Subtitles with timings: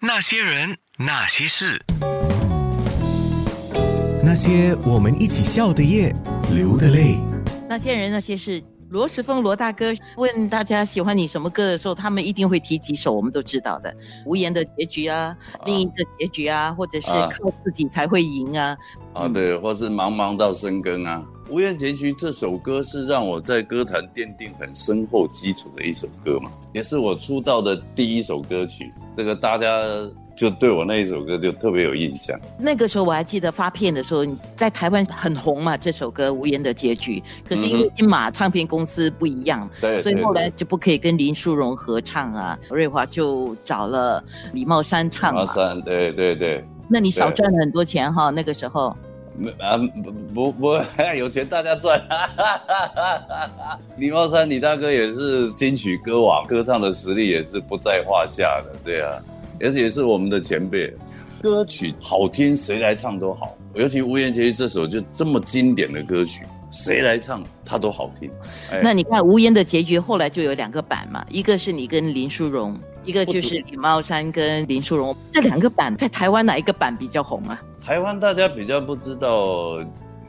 [0.00, 1.84] 那些人，那些事，
[4.22, 6.14] 那些我们一起笑的夜，
[6.52, 7.18] 流的泪。
[7.68, 13.90] 那些人那些事，罗时丰罗大哥问大家喜欢你什么歌的时候，他们一定会提几首我们都知道的，
[14.24, 17.28] 《无言的结局》啊，《另一个结局》啊，或者是啊。
[17.32, 18.76] 靠自己才会赢啊。
[19.14, 21.20] 啊，对，或是茫茫到深更啊，
[21.50, 28.92] 《无言结局》这首歌是让我在歌坛奠定很深厚基础的一首歌嘛，也是我出道的第一首歌曲。
[29.14, 29.82] 这个大家
[30.36, 32.38] 就对我那一首歌就特别有印象。
[32.58, 37.18] 那个时候我还记得发片的时候，在台湾很红嘛，这首歌《无言的结局》。
[37.48, 44.22] 可是因为金马唱片公司不一样，对，所以后来就不可以跟林淑荣合唱啊，瑞华就找了
[44.52, 45.46] 李茂山唱嘛。
[45.46, 48.94] 马山，对对对，那你少对赚了很多钱哈，那个时候。
[49.38, 50.80] 没啊不不不，
[51.16, 52.02] 有钱大家赚。
[53.96, 59.16] 李茂山李大哥也是金曲歌王，歌唱的实力也是不在话下的，对啊，
[59.60, 60.92] 而且也是我们的前辈。
[61.40, 68.28] 歌曲好听，谁来唱都好，尤其《无言结局》这首就这么经典的歌曲，谁来唱它都好听。
[68.72, 75.16] 哎那你看《无言的结局》后来就有两个版嘛，一个是你跟林淑荣，一个就是李茂山跟林淑荣。
[75.30, 77.62] 这两个版在台湾哪一个版比较红啊？
[77.88, 79.78] 台湾大家比较不知道，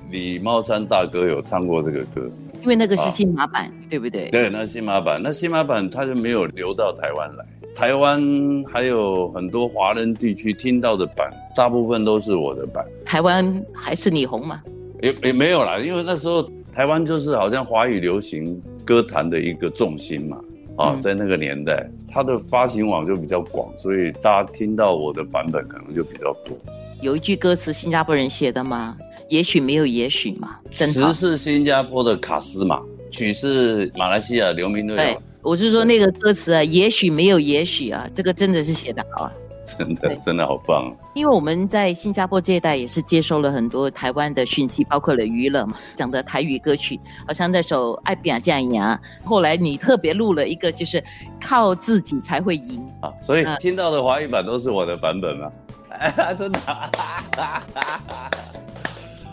[0.10, 2.22] 李茂山大哥有唱过这个歌。
[2.62, 4.30] 因为那个是啊新马版，对不对？
[4.30, 7.46] 对，那新马版，那新马版他就没有流到台湾来。
[7.76, 8.24] 台湾
[8.72, 14.62] 还有很多华人地区听到的版，大部分都是我的版，台湾还是你红嘛？
[15.02, 20.40] 也也没有啦，因为那时候台湾就是好像华语流行歌坛的一个重心嘛。
[20.80, 26.58] 啊，嗯在那个年代，它的发行网就比较广，所以大家听到我的版本可能就比较多。
[27.02, 28.98] 有一句歌词新加坡人写的吗？
[29.28, 31.14] 也许没有也许嘛，词。
[31.14, 39.34] 是新加坡的卡斯嘛，曲是马来西亚刘明瑞对，我是说那个歌词啊，也许没有也许啊，这个真的是写得好啊。
[39.78, 40.96] 真的真的好棒。
[41.14, 51.04] 因为我们在新加坡这一代也是接收了很多台湾的讯息，包括了娱乐嘛，讲的台语歌曲，好像那首《爱比亚酱牙》，后来你特别录了一个，就是
[51.40, 52.82] 靠自己才会赢。
[53.02, 55.52] 啊，所以嗯听到的华语版都是我的版本吗？
[56.38, 56.60] 真的。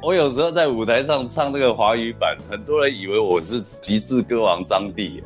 [0.03, 5.23] 我有时候在舞台上唱那个华语版，很多人以为我是极致歌王张帝，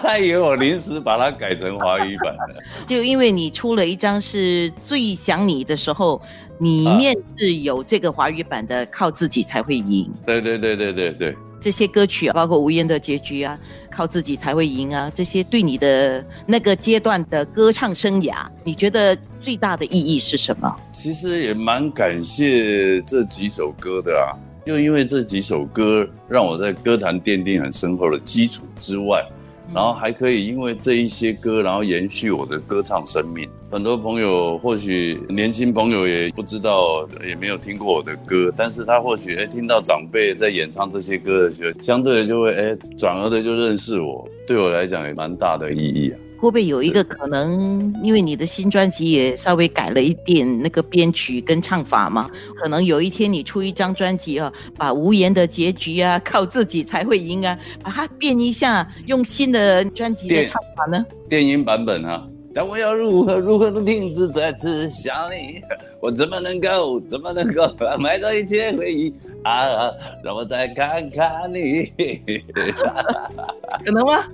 [0.00, 2.62] 他以为我临时把它改成华语版的。
[2.86, 6.20] 就因为你出了一张是最想你的时候，
[6.60, 13.58] 里面是有这个华语版的《靠自己才会赢》对对对对对对，这些歌曲啊，包括《无言的结局》啊，
[13.94, 20.76] 《靠自己才会赢》啊，这些对你的那个阶段的歌唱生涯，你觉得最大的意义是什么？
[20.92, 24.34] 其实也蛮感谢这几首歌的啊，
[24.66, 29.24] 就因为这几首歌让我在歌坛奠定很深厚的基础之外，
[29.74, 33.48] 然后还可以因为这一些歌，然后延续我的歌唱生命。
[33.70, 46.16] 很多朋友或许年轻朋友也不知道，也没有听过我的歌，但是他或许哎听到长辈在演唱这些歌的时候，相对的就会哎转而的就认识我，对我来讲也蛮大的意义啊。
[46.40, 52.30] 会不会有一个可能，因为你的新专辑也稍微改了一点那个编曲跟唱法嘛？
[52.54, 59.57] 可能有一天你出一张专辑啊，把无言的结局啊，靠自己才会赢啊，把它变一下，用新的
[59.94, 61.04] 专辑的唱法呢？
[61.28, 62.26] 电音版本啊。
[62.54, 65.60] 但我要如何如何能停止再次想你？
[66.00, 67.62] 我怎么能够怎么能够
[68.00, 69.14] 埋葬一切回忆
[69.44, 69.92] 啊？
[70.24, 71.92] 让我再看看你。
[73.84, 74.24] 可能吗？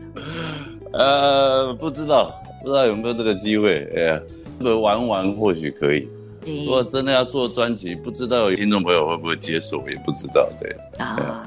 [0.93, 2.33] 呃，不知道
[2.63, 3.87] 不知道有没有这个机会？
[3.97, 4.21] 哎呀，
[4.59, 6.09] 这个玩玩或许可以。
[6.47, 10.49] 如果真的要做专辑，不知道听众朋友会不会接受，也不知道。
[10.61, 10.75] 对。
[10.99, 11.47] 啊，